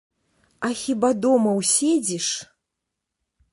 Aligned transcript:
А 0.67 0.71
хіба 0.83 1.11
дома 1.27 1.53
ўседзіш? 1.59 2.27